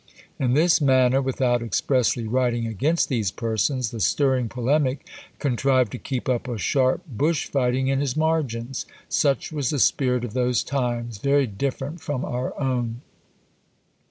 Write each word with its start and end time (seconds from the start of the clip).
In 0.39 0.55
this 0.55 0.81
manner, 0.81 1.21
without 1.21 1.61
expressly 1.61 2.25
writing 2.25 2.65
against 2.65 3.07
these 3.07 3.29
persons, 3.29 3.91
the 3.91 3.99
stirring 3.99 4.49
polemic 4.49 5.05
contrived 5.37 5.91
to 5.91 5.99
keep 5.99 6.27
up 6.27 6.47
a 6.47 6.57
sharp 6.57 7.03
bush 7.05 7.45
fighting 7.45 7.87
in 7.87 7.99
his 7.99 8.17
margins. 8.17 8.87
Such 9.09 9.51
was 9.51 9.69
the 9.69 9.77
spirit 9.77 10.25
of 10.25 10.33
those 10.33 10.63
times, 10.63 11.19
very 11.19 11.45
different 11.45 12.01
from 12.01 12.25
our 12.25 12.59
own. 12.59 13.01